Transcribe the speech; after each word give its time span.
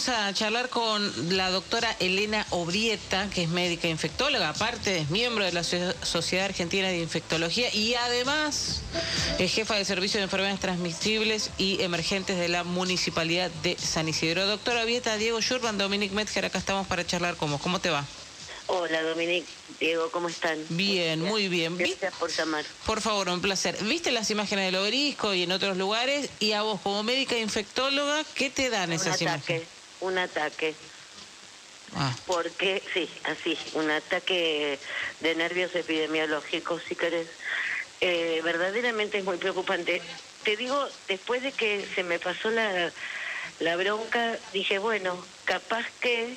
Vamos 0.00 0.18
a 0.18 0.32
charlar 0.32 0.70
con 0.70 1.36
la 1.36 1.50
doctora 1.50 1.94
Elena 2.00 2.46
Obrieta, 2.48 3.28
que 3.28 3.42
es 3.42 3.50
médica 3.50 3.86
infectóloga, 3.86 4.48
aparte 4.48 4.96
es 4.96 5.10
miembro 5.10 5.44
de 5.44 5.52
la 5.52 5.62
Sociedad 5.62 6.46
Argentina 6.46 6.88
de 6.88 7.00
Infectología 7.00 7.68
y 7.74 7.92
además 7.96 8.80
es 9.38 9.52
jefa 9.52 9.74
de 9.74 9.84
Servicio 9.84 10.16
de 10.16 10.24
Enfermedades 10.24 10.58
Transmisibles 10.58 11.50
y 11.58 11.82
Emergentes 11.82 12.38
de 12.38 12.48
la 12.48 12.64
Municipalidad 12.64 13.50
de 13.62 13.76
San 13.76 14.08
Isidro. 14.08 14.46
Doctora 14.46 14.84
Obrieta, 14.84 15.18
Diego 15.18 15.42
Schurban, 15.42 15.76
Dominic 15.76 16.12
Metzger, 16.12 16.46
acá 16.46 16.56
estamos 16.56 16.86
para 16.86 17.06
charlar 17.06 17.36
con 17.36 17.50
vos. 17.50 17.60
¿Cómo 17.60 17.78
te 17.78 17.90
va? 17.90 18.06
Hola, 18.68 19.02
Dominic, 19.02 19.44
Diego, 19.78 20.10
¿cómo 20.10 20.30
están? 20.30 20.64
Bien, 20.70 21.20
muy 21.20 21.48
bien. 21.48 21.76
Gracias 21.76 22.14
por 22.14 22.30
llamar. 22.30 22.64
Por 22.86 23.02
favor, 23.02 23.28
un 23.28 23.42
placer. 23.42 23.76
¿Viste 23.84 24.12
las 24.12 24.30
imágenes 24.30 24.64
del 24.64 24.76
obelisco 24.76 25.34
y 25.34 25.42
en 25.42 25.52
otros 25.52 25.76
lugares? 25.76 26.30
Y 26.38 26.52
a 26.52 26.62
vos, 26.62 26.80
como 26.80 27.02
médica 27.02 27.36
infectóloga, 27.36 28.24
¿qué 28.34 28.48
te 28.48 28.70
dan 28.70 28.94
esas 28.94 29.20
imágenes? 29.20 29.79
Un 30.00 30.18
ataque, 30.18 30.74
ah. 31.94 32.14
Porque, 32.26 32.82
sí, 32.94 33.08
así, 33.24 33.58
un 33.74 33.90
ataque 33.90 34.78
de 35.20 35.34
nervios 35.34 35.74
epidemiológicos, 35.74 36.82
si 36.88 36.96
querés. 36.96 37.28
Eh, 38.00 38.40
verdaderamente 38.42 39.18
es 39.18 39.24
muy 39.24 39.36
preocupante. 39.36 40.00
Te 40.42 40.56
digo, 40.56 40.88
después 41.06 41.42
de 41.42 41.52
que 41.52 41.86
se 41.94 42.02
me 42.02 42.18
pasó 42.18 42.50
la, 42.50 42.90
la 43.58 43.76
bronca, 43.76 44.38
dije, 44.52 44.78
bueno, 44.78 45.22
capaz 45.44 45.84
que... 46.00 46.36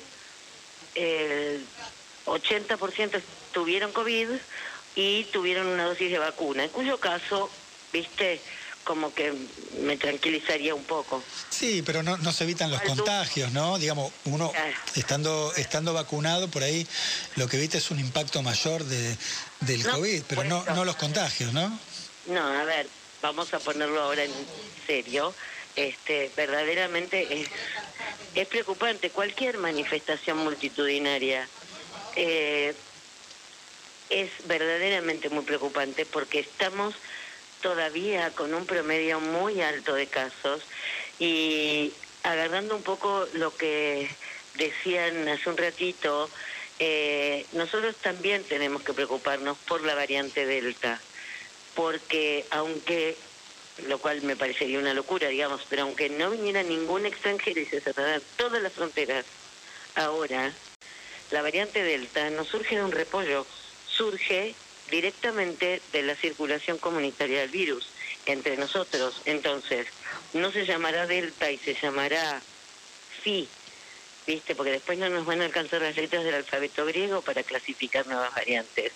Eh, 0.94 1.60
80% 2.26 3.20
tuvieron 3.52 3.92
COVID 3.92 4.28
y 4.96 5.24
tuvieron 5.24 5.66
una 5.66 5.84
dosis 5.84 6.10
de 6.10 6.18
vacuna, 6.18 6.64
en 6.64 6.70
cuyo 6.70 6.98
caso, 6.98 7.50
viste, 7.92 8.40
como 8.84 9.12
que 9.12 9.32
me 9.80 9.96
tranquilizaría 9.96 10.74
un 10.74 10.84
poco. 10.84 11.22
Sí, 11.50 11.82
pero 11.84 12.02
no, 12.02 12.16
no 12.18 12.32
se 12.32 12.44
evitan 12.44 12.70
los 12.70 12.82
contagios, 12.82 13.50
¿no? 13.52 13.78
Digamos, 13.78 14.12
uno 14.26 14.52
estando 14.94 15.52
estando 15.56 15.92
vacunado, 15.92 16.48
por 16.48 16.62
ahí 16.62 16.86
lo 17.36 17.48
que 17.48 17.56
evita 17.56 17.78
es 17.78 17.90
un 17.90 17.98
impacto 17.98 18.42
mayor 18.42 18.84
de, 18.84 19.16
del 19.60 19.84
COVID, 19.84 20.22
pero 20.28 20.44
no, 20.44 20.64
no 20.66 20.84
los 20.84 20.96
contagios, 20.96 21.52
¿no? 21.52 21.78
No, 22.26 22.46
a 22.46 22.64
ver, 22.64 22.86
vamos 23.22 23.52
a 23.54 23.58
ponerlo 23.58 24.02
ahora 24.02 24.24
en 24.24 24.32
serio. 24.86 25.34
Este, 25.76 26.30
verdaderamente 26.36 27.42
es, 27.42 27.48
es 28.36 28.46
preocupante 28.46 29.10
cualquier 29.10 29.58
manifestación 29.58 30.38
multitudinaria 30.38 31.48
eh, 32.16 32.74
es 34.10 34.30
verdaderamente 34.46 35.30
muy 35.30 35.44
preocupante 35.44 36.06
porque 36.06 36.40
estamos 36.40 36.94
todavía 37.64 38.30
con 38.32 38.52
un 38.52 38.66
promedio 38.66 39.20
muy 39.20 39.62
alto 39.62 39.94
de 39.94 40.06
casos. 40.06 40.62
Y 41.18 41.94
agarrando 42.22 42.76
un 42.76 42.82
poco 42.82 43.26
lo 43.32 43.56
que 43.56 44.06
decían 44.56 45.26
hace 45.28 45.48
un 45.48 45.56
ratito, 45.56 46.28
eh, 46.78 47.46
nosotros 47.52 47.96
también 47.96 48.44
tenemos 48.44 48.82
que 48.82 48.92
preocuparnos 48.92 49.56
por 49.66 49.82
la 49.82 49.94
variante 49.94 50.44
Delta, 50.44 51.00
porque 51.74 52.44
aunque, 52.50 53.16
lo 53.88 53.96
cual 53.96 54.20
me 54.20 54.36
parecería 54.36 54.78
una 54.78 54.92
locura, 54.92 55.28
digamos, 55.28 55.62
pero 55.70 55.84
aunque 55.84 56.10
no 56.10 56.32
viniera 56.32 56.62
ningún 56.62 57.06
extranjero 57.06 57.60
y 57.60 57.64
se 57.64 57.80
cerraran 57.80 58.20
todas 58.36 58.60
las 58.60 58.74
fronteras 58.74 59.24
ahora, 59.94 60.52
la 61.30 61.40
variante 61.40 61.82
Delta 61.82 62.28
no 62.28 62.44
surge 62.44 62.76
de 62.76 62.84
un 62.84 62.92
repollo, 62.92 63.46
surge 63.88 64.54
directamente 64.90 65.80
de 65.92 66.02
la 66.02 66.14
circulación 66.14 66.78
comunitaria 66.78 67.40
del 67.40 67.50
virus 67.50 67.88
entre 68.26 68.56
nosotros. 68.56 69.22
Entonces, 69.24 69.86
no 70.32 70.50
se 70.50 70.66
llamará 70.66 71.06
Delta 71.06 71.50
y 71.50 71.58
se 71.58 71.74
llamará 71.74 72.40
Phi, 73.22 73.48
¿viste? 74.26 74.54
Porque 74.54 74.72
después 74.72 74.98
no 74.98 75.08
nos 75.08 75.26
van 75.26 75.42
a 75.42 75.46
alcanzar 75.46 75.82
las 75.82 75.96
letras 75.96 76.24
del 76.24 76.34
alfabeto 76.34 76.86
griego 76.86 77.22
para 77.22 77.42
clasificar 77.42 78.06
nuevas 78.06 78.34
variantes. 78.34 78.92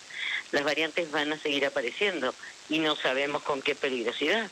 Las 0.52 0.64
variantes 0.64 1.10
van 1.10 1.32
a 1.32 1.38
seguir 1.38 1.66
apareciendo 1.66 2.34
y 2.68 2.78
no 2.78 2.96
sabemos 2.96 3.42
con 3.42 3.62
qué 3.62 3.74
peligrosidad. 3.74 4.50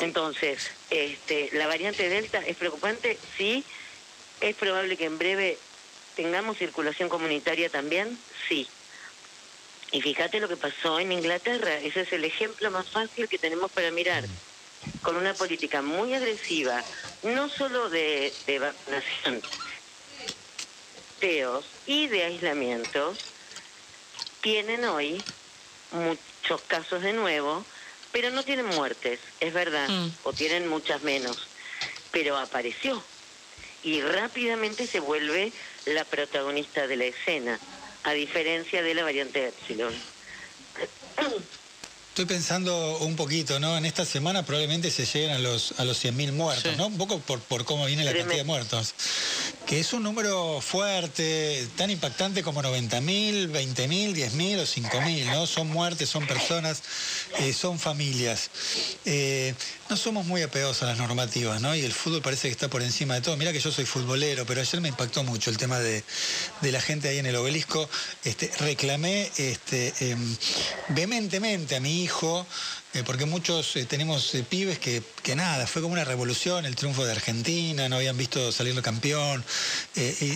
Entonces, 0.00 0.70
este, 0.90 1.50
la 1.52 1.66
variante 1.66 2.08
Delta 2.08 2.42
es 2.46 2.56
preocupante, 2.56 3.18
sí, 3.38 3.64
es 4.40 4.54
probable 4.54 4.96
que 4.98 5.06
en 5.06 5.16
breve 5.18 5.58
tengamos 6.14 6.58
circulación 6.58 7.08
comunitaria 7.08 7.70
también, 7.70 8.18
sí. 8.48 8.68
Y 9.92 10.00
fíjate 10.02 10.40
lo 10.40 10.48
que 10.48 10.56
pasó 10.56 10.98
en 10.98 11.12
Inglaterra, 11.12 11.74
ese 11.78 12.02
es 12.02 12.12
el 12.12 12.24
ejemplo 12.24 12.70
más 12.70 12.88
fácil 12.90 13.28
que 13.28 13.38
tenemos 13.38 13.70
para 13.70 13.90
mirar. 13.90 14.24
Con 15.02 15.16
una 15.16 15.34
política 15.34 15.82
muy 15.82 16.14
agresiva, 16.14 16.82
no 17.22 17.48
solo 17.48 17.88
de, 17.88 18.32
de 18.46 18.58
vacunación, 18.58 19.42
y 21.86 22.06
de 22.06 22.24
aislamiento, 22.24 23.16
tienen 24.42 24.84
hoy 24.84 25.20
muchos 25.90 26.60
casos 26.68 27.02
de 27.02 27.12
nuevo, 27.12 27.64
pero 28.12 28.30
no 28.30 28.44
tienen 28.44 28.66
muertes, 28.66 29.18
es 29.40 29.52
verdad, 29.52 29.88
mm. 29.88 30.10
o 30.22 30.32
tienen 30.32 30.68
muchas 30.68 31.02
menos, 31.02 31.48
pero 32.12 32.36
apareció. 32.36 33.02
Y 33.82 34.02
rápidamente 34.02 34.86
se 34.86 35.00
vuelve 35.00 35.52
la 35.86 36.04
protagonista 36.04 36.86
de 36.86 36.96
la 36.96 37.04
escena, 37.06 37.58
a 38.06 38.12
diferencia 38.12 38.82
de 38.82 38.94
la 38.94 39.02
variante 39.02 39.48
Epsilon. 39.48 39.92
Estoy 42.16 42.34
pensando 42.34 42.96
un 43.00 43.14
poquito, 43.14 43.60
¿no? 43.60 43.76
En 43.76 43.84
esta 43.84 44.06
semana 44.06 44.42
probablemente 44.42 44.90
se 44.90 45.04
lleguen 45.04 45.32
a 45.32 45.38
los, 45.38 45.74
a 45.76 45.84
los 45.84 46.02
100.000 46.02 46.32
muertos, 46.32 46.74
¿no? 46.78 46.86
Un 46.86 46.96
poco 46.96 47.18
por, 47.18 47.40
por 47.40 47.66
cómo 47.66 47.84
viene 47.84 48.04
la 48.04 48.14
cantidad 48.14 48.38
de 48.38 48.44
muertos. 48.44 48.94
Que 49.66 49.80
es 49.80 49.92
un 49.92 50.02
número 50.02 50.62
fuerte, 50.62 51.68
tan 51.76 51.90
impactante 51.90 52.42
como 52.42 52.62
90.000, 52.62 53.50
20.000, 53.50 54.14
10.000 54.14 54.58
o 54.60 54.62
5.000, 54.62 55.26
¿no? 55.26 55.46
Son 55.46 55.68
muertes, 55.68 56.08
son 56.08 56.26
personas, 56.26 56.82
eh, 57.38 57.52
son 57.52 57.78
familias. 57.78 58.48
Eh, 59.04 59.52
no 59.90 59.96
somos 59.98 60.24
muy 60.24 60.40
apegados 60.40 60.82
a 60.82 60.86
las 60.86 60.96
normativas, 60.96 61.60
¿no? 61.60 61.76
Y 61.76 61.82
el 61.82 61.92
fútbol 61.92 62.22
parece 62.22 62.48
que 62.48 62.52
está 62.52 62.68
por 62.68 62.80
encima 62.80 63.14
de 63.14 63.20
todo. 63.20 63.36
Mira 63.36 63.52
que 63.52 63.60
yo 63.60 63.70
soy 63.70 63.84
futbolero, 63.84 64.46
pero 64.46 64.62
ayer 64.62 64.80
me 64.80 64.88
impactó 64.88 65.22
mucho 65.22 65.50
el 65.50 65.58
tema 65.58 65.80
de, 65.80 66.02
la 66.62 66.80
gente 66.80 67.08
ahí 67.08 67.18
en 67.18 67.26
el 67.26 67.36
obelisco. 67.36 67.88
Este, 68.24 68.50
reclamé 68.60 69.30
este, 69.36 69.92
em, 70.00 70.36
vehementemente 70.88 71.76
a 71.76 71.80
mi 71.80 72.05
hijo, 72.06 72.46
eh, 72.94 73.02
porque 73.04 73.26
muchos 73.26 73.74
eh, 73.76 73.84
tenemos 73.84 74.34
eh, 74.34 74.44
pibes 74.48 74.78
que, 74.78 75.02
que, 75.22 75.34
nada, 75.34 75.66
fue 75.66 75.82
como 75.82 75.92
una 75.92 76.04
revolución 76.04 76.64
el 76.64 76.76
triunfo 76.76 77.04
de 77.04 77.12
Argentina, 77.12 77.88
no 77.88 77.96
habían 77.96 78.16
visto 78.16 78.52
salir 78.52 78.80
campeón, 78.80 79.44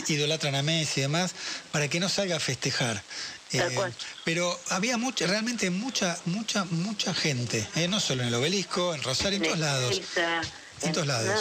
idolatran 0.09 0.55
a 0.57 0.63
Messi 0.63 1.01
y 1.01 1.03
demás, 1.03 1.33
para 1.73 1.89
que 1.89 2.01
no 2.01 2.09
salga 2.09 2.37
a 2.37 2.41
festejar. 2.41 3.03
pero 4.25 4.59
había 4.71 4.97
mucha, 4.97 5.27
realmente 5.27 5.71
mucha, 5.71 6.19
mucha, 6.25 6.65
mucha 6.65 7.15
gente, 7.15 7.67
no 7.89 8.01
solo 8.01 8.23
en 8.23 8.29
el 8.29 8.35
obelisco, 8.35 8.95
en 8.95 9.03
Rosario, 9.03 9.37
en 9.39 9.45
todos 9.45 9.59
lados. 9.59 10.03
En 10.83 10.93
todos 10.93 11.07
lados. 11.07 11.41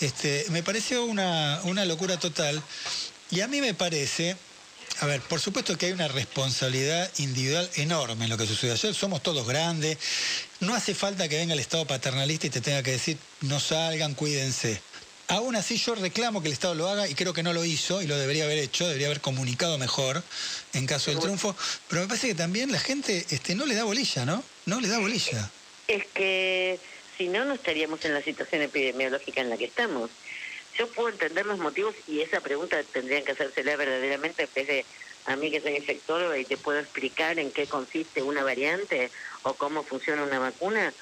Este, 0.00 0.46
me 0.50 0.62
pareció 0.62 1.04
una, 1.06 1.60
una 1.64 1.84
locura 1.84 2.18
total. 2.18 2.62
Y 3.30 3.40
a 3.40 3.48
mí 3.48 3.60
me 3.60 3.74
parece 3.74 4.36
a 5.00 5.06
ver, 5.06 5.20
por 5.20 5.40
supuesto 5.40 5.76
que 5.76 5.86
hay 5.86 5.92
una 5.92 6.08
responsabilidad 6.08 7.10
individual 7.18 7.68
enorme 7.76 8.24
en 8.24 8.30
lo 8.30 8.38
que 8.38 8.46
sucede 8.46 8.72
ayer. 8.72 8.94
Somos 8.94 9.22
todos 9.22 9.46
grandes. 9.46 9.98
No 10.60 10.74
hace 10.74 10.94
falta 10.94 11.28
que 11.28 11.36
venga 11.36 11.54
el 11.54 11.60
Estado 11.60 11.86
paternalista 11.86 12.46
y 12.46 12.50
te 12.50 12.60
tenga 12.60 12.82
que 12.82 12.92
decir, 12.92 13.18
no 13.42 13.60
salgan, 13.60 14.14
cuídense. 14.14 14.80
Aún 15.28 15.56
así 15.56 15.76
yo 15.76 15.94
reclamo 15.96 16.40
que 16.40 16.48
el 16.48 16.52
Estado 16.52 16.74
lo 16.74 16.88
haga 16.88 17.08
y 17.08 17.14
creo 17.14 17.32
que 17.32 17.42
no 17.42 17.52
lo 17.52 17.64
hizo 17.64 18.00
y 18.00 18.06
lo 18.06 18.16
debería 18.16 18.44
haber 18.44 18.58
hecho, 18.58 18.86
debería 18.86 19.08
haber 19.08 19.20
comunicado 19.20 19.76
mejor 19.76 20.22
en 20.72 20.86
caso 20.86 21.10
del 21.10 21.20
triunfo. 21.20 21.54
Pero 21.88 22.02
me 22.02 22.08
parece 22.08 22.28
que 22.28 22.34
también 22.34 22.72
la 22.72 22.78
gente 22.78 23.26
este, 23.30 23.54
no 23.54 23.66
le 23.66 23.74
da 23.74 23.84
bolilla, 23.84 24.24
¿no? 24.24 24.42
No 24.66 24.80
le 24.80 24.88
da 24.88 24.98
bolilla. 24.98 25.50
Es 25.88 26.04
que 26.14 26.78
si 27.18 27.28
no, 27.28 27.44
no 27.44 27.54
estaríamos 27.54 28.04
en 28.04 28.14
la 28.14 28.22
situación 28.22 28.62
epidemiológica 28.62 29.40
en 29.40 29.50
la 29.50 29.56
que 29.56 29.64
estamos 29.64 30.10
yo 30.76 30.88
puedo 30.88 31.08
entender 31.08 31.46
los 31.46 31.58
motivos 31.58 31.94
y 32.06 32.20
esa 32.20 32.40
pregunta 32.40 32.82
tendrían 32.92 33.24
que 33.24 33.32
hacérsela 33.32 33.76
verdaderamente 33.76 34.44
en 34.44 34.48
vez 34.54 34.66
de 34.66 34.86
a 35.26 35.36
mí 35.36 35.50
que 35.50 35.60
soy 35.60 35.76
infectóloga 35.76 36.38
y 36.38 36.44
te 36.44 36.56
puedo 36.56 36.78
explicar 36.78 37.38
en 37.38 37.50
qué 37.50 37.66
consiste 37.66 38.22
una 38.22 38.44
variante 38.44 39.10
o 39.42 39.54
cómo 39.54 39.82
funciona 39.82 40.22
una 40.22 40.38
vacuna, 40.38 40.92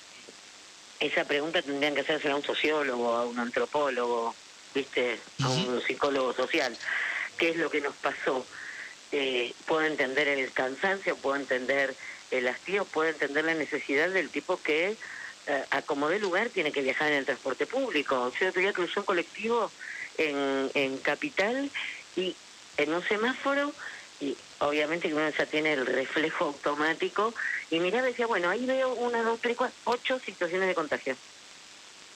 esa 0.98 1.24
pregunta 1.24 1.60
tendrían 1.60 1.94
que 1.94 2.00
hacérsela 2.00 2.34
a 2.34 2.38
un 2.38 2.42
sociólogo, 2.42 3.14
a 3.14 3.26
un 3.26 3.38
antropólogo, 3.38 4.34
viste, 4.74 5.18
a 5.42 5.48
un 5.50 5.82
psicólogo 5.86 6.32
social. 6.32 6.74
¿Qué 7.36 7.50
es 7.50 7.56
lo 7.56 7.68
que 7.68 7.82
nos 7.82 7.94
pasó? 7.96 8.46
Eh, 9.12 9.52
puedo 9.66 9.82
entender 9.82 10.26
el 10.28 10.50
cansancio, 10.52 11.16
puedo 11.16 11.36
entender 11.36 11.94
el 12.30 12.48
hastío, 12.48 12.84
puedo 12.86 13.10
entender 13.10 13.44
la 13.44 13.54
necesidad 13.54 14.08
del 14.08 14.30
tipo 14.30 14.60
que 14.62 14.96
eh, 15.46 15.64
a 15.70 15.82
como 15.82 16.08
de 16.08 16.18
lugar 16.18 16.50
tiene 16.50 16.72
que 16.72 16.82
viajar 16.82 17.12
en 17.12 17.18
el 17.18 17.24
transporte 17.24 17.66
público. 17.66 18.32
Yo 18.40 18.48
otro 18.48 18.62
día 18.62 18.72
crucé 18.72 19.00
un 19.00 19.06
colectivo 19.06 19.70
en, 20.16 20.70
en 20.74 20.98
Capital 20.98 21.70
y 22.16 22.34
en 22.76 22.94
un 22.94 23.06
semáforo 23.06 23.74
y 24.20 24.36
obviamente 24.60 25.08
que 25.08 25.14
uno 25.14 25.28
ya 25.30 25.46
tiene 25.46 25.74
el 25.74 25.86
reflejo 25.86 26.46
automático 26.46 27.34
y 27.70 27.78
miraba 27.80 28.08
y 28.08 28.12
decía, 28.12 28.26
bueno, 28.26 28.48
ahí 28.48 28.64
veo 28.64 28.94
una, 28.94 29.22
dos, 29.22 29.40
tres, 29.40 29.56
cuatro, 29.56 29.76
ocho 29.84 30.18
situaciones 30.20 30.68
de 30.68 30.74
contagio 30.74 31.16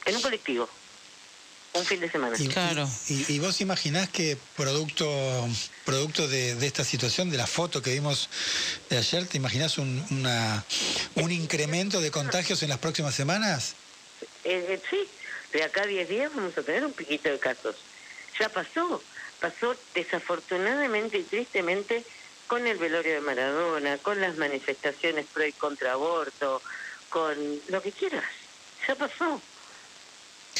en 0.06 0.16
un 0.16 0.22
colectivo. 0.22 0.68
Un 1.74 1.84
fin 1.84 2.00
de 2.00 2.10
semana. 2.10 2.36
Y, 2.38 2.48
Claro. 2.48 2.88
y, 3.08 3.34
y 3.34 3.38
vos 3.38 3.60
imaginás 3.60 4.08
que 4.08 4.36
producto, 4.56 5.06
producto 5.84 6.26
de, 6.26 6.54
de 6.54 6.66
esta 6.66 6.84
situación, 6.84 7.30
de 7.30 7.36
la 7.36 7.46
foto 7.46 7.82
que 7.82 7.92
vimos 7.92 8.28
de 8.90 8.98
ayer, 8.98 9.26
¿te 9.26 9.36
imaginás 9.36 9.78
un, 9.78 10.04
una, 10.10 10.64
un 11.16 11.30
incremento 11.30 12.00
de 12.00 12.10
contagios 12.10 12.62
en 12.62 12.70
las 12.70 12.78
próximas 12.78 13.14
semanas? 13.14 13.74
Eh, 14.44 14.66
eh, 14.68 14.82
sí, 14.90 15.08
de 15.52 15.62
acá 15.62 15.82
a 15.82 15.86
10 15.86 16.08
días 16.08 16.32
vamos 16.34 16.56
a 16.56 16.62
tener 16.62 16.84
un 16.84 16.92
piquito 16.92 17.28
de 17.30 17.38
casos. 17.38 17.76
Ya 18.40 18.48
pasó, 18.48 19.02
pasó 19.40 19.74
desafortunadamente 19.94 21.18
y 21.18 21.22
tristemente 21.24 22.04
con 22.46 22.66
el 22.66 22.78
velorio 22.78 23.14
de 23.14 23.20
Maradona, 23.20 23.98
con 23.98 24.20
las 24.20 24.36
manifestaciones 24.36 25.26
pro 25.32 25.46
y 25.46 25.52
contra 25.52 25.92
aborto, 25.92 26.62
con 27.10 27.36
lo 27.68 27.82
que 27.82 27.92
quieras. 27.92 28.24
Ya 28.86 28.94
pasó. 28.94 29.40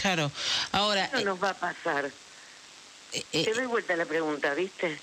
Claro. 0.01 0.31
Ahora, 0.73 1.11
No 1.13 1.21
nos 1.23 1.43
va 1.43 1.51
a 1.51 1.55
pasar. 1.55 2.11
eh, 3.13 3.25
eh, 3.33 3.45
Te 3.45 3.55
doy 3.55 3.67
vuelta 3.67 3.95
a 3.95 3.97
la 3.97 4.05
pregunta, 4.07 4.55
¿viste? 4.55 4.99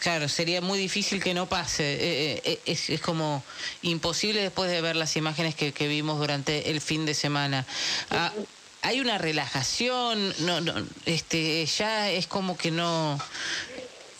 Claro, 0.00 0.28
sería 0.28 0.60
muy 0.60 0.78
difícil 0.78 1.22
que 1.22 1.32
no 1.32 1.48
pase. 1.48 1.94
Eh, 1.94 2.42
eh, 2.44 2.60
es, 2.66 2.90
es 2.90 3.00
como 3.00 3.42
imposible 3.82 4.42
después 4.42 4.70
de 4.70 4.80
ver 4.82 4.94
las 4.96 5.16
imágenes 5.16 5.54
que, 5.54 5.72
que 5.72 5.88
vimos 5.88 6.18
durante 6.18 6.70
el 6.70 6.80
fin 6.80 7.06
de 7.06 7.14
semana. 7.14 7.64
Ah, 8.10 8.32
hay 8.82 9.00
una 9.00 9.18
relajación, 9.18 10.34
no, 10.40 10.60
no, 10.60 10.74
este, 11.06 11.64
ya 11.66 12.10
es 12.10 12.26
como 12.26 12.56
que 12.58 12.70
no. 12.70 13.18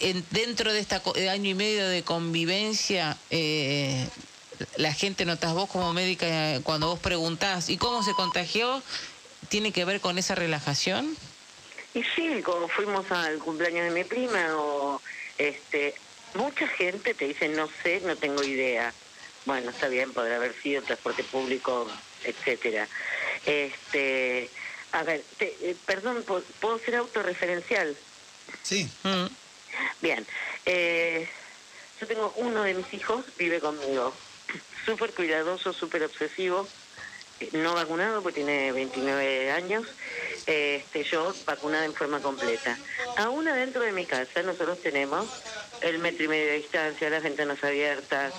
En, 0.00 0.24
dentro 0.30 0.72
de 0.72 0.80
este 0.80 0.96
año 1.28 1.50
y 1.50 1.54
medio 1.54 1.86
de 1.88 2.02
convivencia, 2.02 3.16
eh, 3.30 4.06
la 4.76 4.92
gente 4.92 5.24
notas 5.24 5.52
vos 5.52 5.68
como 5.70 5.92
médica 5.92 6.26
eh, 6.26 6.60
cuando 6.62 6.88
vos 6.88 6.98
preguntás 6.98 7.68
¿y 7.68 7.76
cómo 7.76 8.02
se 8.02 8.12
contagió? 8.14 8.82
¿Tiene 9.48 9.72
que 9.72 9.84
ver 9.84 10.00
con 10.00 10.18
esa 10.18 10.34
relajación? 10.34 11.16
Y 11.94 12.02
sí, 12.14 12.42
como 12.42 12.68
fuimos 12.68 13.10
al 13.10 13.38
cumpleaños 13.38 13.84
de 13.84 13.90
mi 13.90 14.04
prima 14.04 14.54
o 14.56 15.00
este 15.38 15.94
mucha 16.34 16.66
gente 16.68 17.14
te 17.14 17.26
dice 17.28 17.48
no 17.48 17.68
sé, 17.82 18.00
no 18.00 18.18
tengo 18.18 18.44
idea. 18.44 18.94
Bueno, 19.44 19.70
está 19.70 19.88
bien, 19.88 20.12
podrá 20.12 20.36
haber 20.36 20.60
sido 20.60 20.82
transporte 20.82 21.24
público, 21.24 21.90
etcétera. 22.24 22.88
Este, 23.44 24.52
a 24.92 25.04
ver, 25.04 25.26
te- 25.38 25.70
eh, 25.70 25.76
perdón, 25.86 26.24
¿puedo- 26.26 26.46
¿puedo 26.60 26.78
ser 26.80 26.96
autorreferencial? 26.96 27.98
Sí. 28.62 28.90
Mm, 29.04 29.26
Bien, 30.00 30.26
eh, 30.64 31.28
yo 32.00 32.06
tengo 32.06 32.32
uno 32.36 32.62
de 32.62 32.74
mis 32.74 32.92
hijos, 32.92 33.24
vive 33.36 33.60
conmigo, 33.60 34.20
súper 34.86 35.14
cuidadoso, 35.14 35.72
súper 35.72 36.02
obsesivo, 36.04 36.72
no 37.52 37.74
vacunado 37.74 38.22
porque 38.22 38.42
tiene 38.42 38.72
29 38.72 39.50
años, 39.52 39.86
este, 40.46 41.04
yo 41.04 41.34
vacunada 41.44 41.84
en 41.84 41.94
forma 41.94 42.20
completa. 42.20 42.76
Aún 43.16 43.48
adentro 43.48 43.82
de 43.82 43.92
mi 43.92 44.06
casa 44.06 44.42
nosotros 44.42 44.80
tenemos 44.80 45.26
el 45.82 45.98
metro 45.98 46.24
y 46.24 46.28
medio 46.28 46.46
de 46.46 46.58
distancia, 46.58 47.10
las 47.10 47.22
ventanas 47.22 47.62
abiertas, 47.62 48.32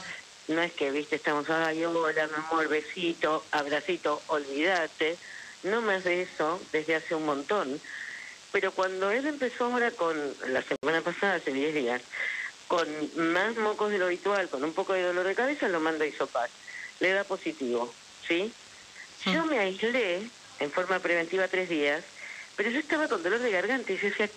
no 0.48 0.62
es 0.62 0.72
que, 0.72 0.92
viste, 0.92 1.18
estamos, 1.18 1.50
ay, 1.50 1.84
hola, 1.84 2.28
mi 2.28 2.34
amor, 2.36 2.68
besito, 2.70 3.44
abracito, 3.52 4.22
olvídate, 4.28 5.18
no 5.64 5.82
más 5.82 6.06
de 6.06 6.22
eso 6.22 6.62
desde 6.72 6.96
hace 6.96 7.16
un 7.16 7.26
montón. 7.26 7.82
Pero 8.54 8.72
cuando 8.72 9.12
él 9.12 9.28
empezó 9.28 9.66
ahora 9.66 9.92
con, 9.92 10.16
la 10.48 10.64
semana 10.64 11.02
pasada, 11.02 11.36
hace 11.36 11.52
10 11.52 11.76
días, 11.76 12.02
con 12.68 12.88
más 13.34 13.58
mocos 13.58 13.92
de 13.92 13.98
lo 13.98 14.06
habitual, 14.06 14.48
con 14.50 14.64
un 14.64 14.74
poco 14.74 14.94
de 14.94 15.04
dolor 15.04 15.28
de 15.28 15.36
cabeza, 15.36 15.68
lo 15.68 15.82
manda 15.82 16.06
a 16.06 16.08
isopar. 16.08 16.50
Le 17.02 17.12
da 17.12 17.26
positivo, 17.26 17.94
¿sí? 18.26 18.52
Yo 19.26 19.46
me 19.46 19.60
aislé 19.60 20.30
en 20.60 20.72
forma 20.72 21.00
preventiva 21.00 21.48
tres 21.48 21.70
días, 21.70 22.04
pero 22.56 22.70
yo 22.70 22.80
estaba 22.80 23.08
con 23.08 23.24
dolor 23.24 23.40
de 23.40 23.52
garganta 23.52 23.92
y 23.92 23.98
yo 23.98 24.10
decía, 24.10 24.30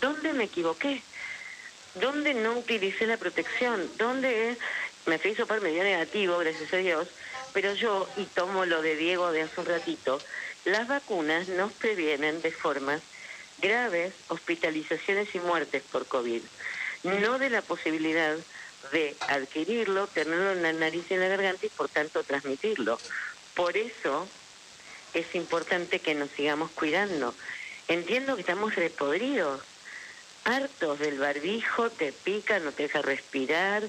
¿dónde 0.00 0.32
me 0.32 0.44
equivoqué? 0.44 1.02
¿Dónde 1.94 2.34
no 2.34 2.58
utilicé 2.58 3.06
la 3.06 3.16
protección? 3.16 3.90
¿Dónde 3.98 4.56
me 5.06 5.18
fui 5.18 5.30
a 5.30 5.34
isopar, 5.34 5.60
me 5.60 5.70
dio 5.70 5.82
negativo, 5.82 6.38
gracias 6.38 6.72
a 6.72 6.76
Dios? 6.76 7.08
Pero 7.52 7.74
yo, 7.74 8.08
y 8.16 8.24
tomo 8.26 8.64
lo 8.64 8.82
de 8.82 8.96
Diego 8.96 9.32
de 9.32 9.42
hace 9.42 9.60
un 9.60 9.66
ratito, 9.66 10.20
las 10.64 10.86
vacunas 10.86 11.48
nos 11.48 11.72
previenen 11.72 12.40
de 12.42 12.52
formas 12.52 13.00
graves 13.60 14.12
hospitalizaciones 14.28 15.34
y 15.34 15.40
muertes 15.40 15.82
por 15.90 16.06
COVID, 16.06 16.42
no 17.02 17.38
de 17.38 17.50
la 17.50 17.62
posibilidad 17.62 18.36
de 18.92 19.16
adquirirlo, 19.28 20.06
tenerlo 20.08 20.52
en 20.52 20.62
la 20.62 20.72
nariz 20.72 21.04
y 21.10 21.14
en 21.14 21.20
la 21.20 21.28
garganta 21.28 21.66
y 21.66 21.70
por 21.70 21.88
tanto 21.88 22.22
transmitirlo. 22.22 23.00
Por 23.58 23.76
eso 23.76 24.28
es 25.14 25.34
importante 25.34 25.98
que 25.98 26.14
nos 26.14 26.30
sigamos 26.30 26.70
cuidando. 26.70 27.34
Entiendo 27.88 28.36
que 28.36 28.42
estamos 28.42 28.76
repodridos, 28.76 29.60
hartos 30.44 31.00
del 31.00 31.18
barbijo, 31.18 31.90
te 31.90 32.12
pica, 32.12 32.60
no 32.60 32.70
te 32.70 32.84
deja 32.84 33.02
respirar, 33.02 33.82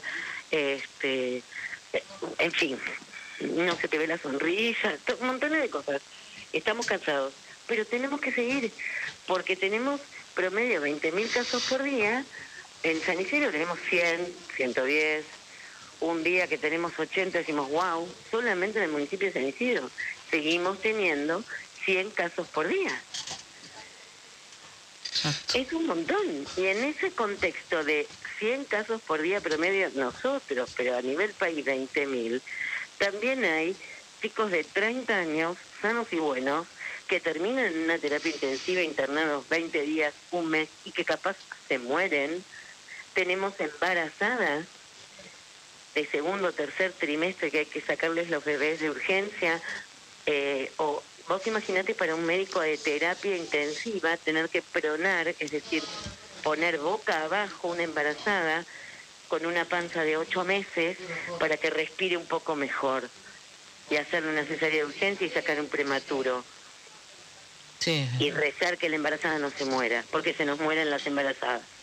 este, 0.50 1.44
en 2.40 2.52
fin, 2.52 2.80
no 3.42 3.76
se 3.76 3.88
te 3.88 4.00
ve 4.00 4.08
la 4.08 4.18
sonrisa, 4.18 4.98
un 5.22 5.28
montón 5.28 5.52
de 5.52 5.70
cosas. 5.70 6.02
Estamos 6.52 6.88
cansados, 6.88 7.36
pero 7.68 7.86
tenemos 7.86 8.20
que 8.20 8.32
seguir, 8.32 8.72
porque 9.28 9.56
tenemos 9.56 10.02
promedio 10.34 10.82
20.000 10.82 11.30
casos 11.30 11.62
por 11.70 11.84
día, 11.84 12.26
en 12.82 13.00
San 13.04 13.22
Isidro 13.22 13.52
tenemos 13.52 13.78
100, 13.88 14.34
110, 14.56 15.26
un 16.02 16.24
día 16.24 16.48
que 16.48 16.58
tenemos 16.58 16.98
80 16.98 17.40
decimos, 17.40 17.70
wow, 17.70 18.08
solamente 18.32 18.80
en 18.80 18.86
el 18.86 18.92
municipio 18.92 19.28
de 19.28 19.34
San 19.34 19.48
Isidro 19.48 19.90
seguimos 20.30 20.80
teniendo 20.82 21.44
100 21.86 22.12
casos 22.12 22.48
por 22.48 22.68
día. 22.68 23.02
exacto. 25.06 25.58
Es 25.58 25.74
un 25.74 25.88
montón. 25.88 26.48
Y 26.56 26.66
en 26.66 26.84
ese 26.84 27.12
contexto 27.12 27.84
de 27.84 28.08
100 28.40 28.66
casos 28.66 29.02
por 29.02 29.22
día 29.22 29.42
promedio 29.42 29.90
nosotros, 29.96 30.72
pero 30.76 30.96
a 30.96 31.02
nivel 31.02 31.32
país 31.32 31.66
20.000, 31.66 32.42
también 32.98 33.44
hay 33.44 33.76
chicos 34.22 34.52
de 34.52 34.64
30 34.64 35.16
años, 35.16 35.58
sanos 35.82 36.08
y 36.12 36.18
buenos, 36.18 36.68
que 37.08 37.20
terminan 37.20 37.66
en 37.66 37.80
una 37.84 37.98
terapia 37.98 38.32
intensiva 38.32 38.82
internados 38.82 39.48
20 39.50 39.82
días, 39.82 40.14
un 40.32 40.50
mes, 40.50 40.70
y 40.86 40.92
que 40.92 41.04
capaz 41.04 41.36
se 41.68 41.80
mueren. 41.80 42.44
Tenemos 43.14 43.60
embarazadas 43.60 44.66
de 46.00 46.10
segundo 46.12 46.48
o 46.48 46.54
tercer 46.54 46.94
trimestre 46.94 47.52
que 47.52 47.60
hay 47.60 47.66
que 47.66 47.82
sacarles 47.82 48.30
los 48.30 48.44
bebés 48.44 48.80
de 48.80 48.90
urgencia. 48.90 49.62
eh, 50.26 50.72
o 50.78 51.02
vos 51.28 51.42
imaginate 51.46 51.94
para 51.96 52.16
un 52.16 52.26
médico 52.26 52.62
de 52.62 52.78
terapia 52.78 53.36
intensiva 53.36 54.16
tener 54.18 54.50
que 54.50 54.62
pronar, 54.62 55.28
es 55.40 55.52
decir, 55.52 55.84
poner 56.44 56.78
boca 56.80 57.24
abajo 57.26 57.68
una 57.70 57.84
embarazada 57.84 58.66
con 59.28 59.46
una 59.46 59.66
panza 59.66 60.04
de 60.04 60.18
ocho 60.18 60.44
meses 60.44 60.98
para 61.40 61.58
que 61.58 61.70
respire 61.70 62.16
un 62.18 62.28
poco 62.28 62.56
mejor 62.56 63.10
y 63.90 63.96
hacerle 63.98 64.30
una 64.32 64.46
cesárea 64.46 64.80
de 64.80 64.86
urgencia 64.86 65.28
y 65.28 65.32
sacar 65.32 65.60
un 65.60 65.68
prematuro 65.68 66.46
Sí, 67.80 68.08
y 68.20 68.32
rezar 68.32 68.78
que 68.78 68.90
la 68.90 68.96
embarazada 68.98 69.40
no 69.40 69.52
se 69.52 69.66
muera, 69.66 70.06
porque 70.12 70.34
se 70.34 70.46
nos 70.46 70.60
mueren 70.60 70.90
las 70.90 71.06
embarazadas. 71.06 71.79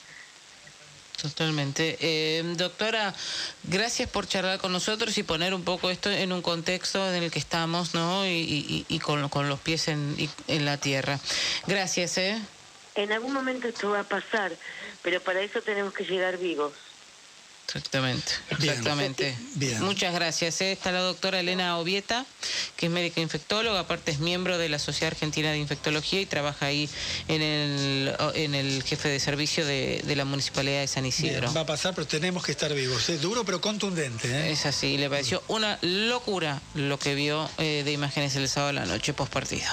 Totalmente. 1.20 1.96
Eh, 2.00 2.42
doctora, 2.56 3.14
gracias 3.64 4.08
por 4.08 4.26
charlar 4.26 4.58
con 4.58 4.73
nosotros 4.73 5.16
y 5.18 5.23
poner 5.23 5.54
un 5.54 5.64
poco 5.64 5.90
esto 5.90 6.11
en 6.11 6.32
un 6.32 6.42
contexto 6.42 7.12
en 7.12 7.23
el 7.23 7.30
que 7.30 7.38
estamos, 7.38 7.94
¿no? 7.94 8.26
Y, 8.26 8.85
con, 9.02 9.49
los 9.49 9.61
pies 9.61 9.88
en, 9.88 10.16
en 10.49 10.64
la 10.64 10.78
tierra. 10.78 11.18
Gracias, 11.66 12.18
¿eh? 12.18 12.40
En 12.94 13.12
algún 13.12 13.32
momento 13.32 13.68
esto 13.68 13.90
va 13.90 14.00
a 14.00 14.04
pasar, 14.04 14.52
pero 15.02 15.20
para 15.20 15.40
eso 15.42 15.61
tenemos 15.61 15.92
que 15.92 16.04
llegar 16.04 16.38
vivos. 16.38 16.73
Exactamente, 17.66 18.32
exactamente. 18.50 19.37
Bien. 19.54 19.82
Muchas 19.82 20.14
gracias. 20.14 20.61
Está 20.61 20.92
la 20.92 21.00
doctora 21.00 21.40
Elena 21.40 21.78
Ovieta, 21.78 22.25
que 22.76 22.87
es 22.87 22.92
médica 22.92 23.20
infectóloga, 23.20 23.80
aparte 23.80 24.12
es 24.12 24.20
miembro 24.20 24.56
de 24.56 24.68
la 24.68 24.78
Sociedad 24.78 25.12
Argentina 25.12 25.50
de 25.50 25.58
Infectología 25.58 26.20
y 26.20 26.26
trabaja 26.26 26.66
ahí 26.66 26.88
en 27.28 27.42
el, 27.42 28.14
en 28.35 28.54
el 28.54 28.82
jefe 28.82 29.08
de 29.08 29.18
servicio 29.20 29.66
de, 29.66 30.02
de 30.06 30.16
la 30.16 30.25
Municipalidad 30.25 30.80
de 30.80 30.87
San 30.87 31.02
Bien, 31.02 31.08
Isidro. 31.08 31.52
va 31.52 31.62
a 31.62 31.66
pasar, 31.66 31.94
pero 31.94 32.06
tenemos 32.06 32.44
que 32.44 32.52
estar 32.52 32.73
vivos. 32.73 33.08
¿eh? 33.08 33.18
Duro 33.18 33.44
pero 33.44 33.61
contundente. 33.61 34.28
¿eh? 34.28 34.52
Es 34.52 34.64
así, 34.64 34.96
le 34.96 35.11
pareció 35.11 35.42
una 35.49 35.78
locura 35.82 36.61
lo 36.75 36.99
que 36.99 37.14
vio 37.14 37.50
eh, 37.58 37.82
de 37.85 37.92
imágenes 37.92 38.37
el 38.37 38.49
sábado 38.49 38.70
a 38.70 38.73
la 38.75 38.87
noche 38.87 39.12
post 39.12 39.32
partido. 39.32 39.68